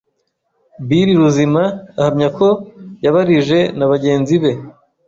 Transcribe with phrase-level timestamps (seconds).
[0.87, 1.63] Bill Ruzima
[1.99, 2.47] ahamya ko
[3.03, 4.51] yabarije na bagenzi be